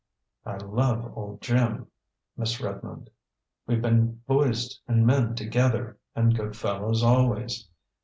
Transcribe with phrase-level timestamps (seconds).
[0.47, 1.85] "I love old Jim,
[2.35, 3.11] Miss Redmond.
[3.67, 7.67] We've been boys and men together, and good fellows always.